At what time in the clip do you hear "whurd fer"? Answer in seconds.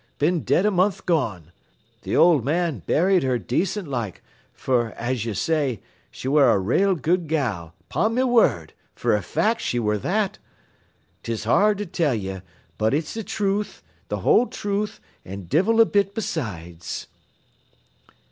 8.23-9.15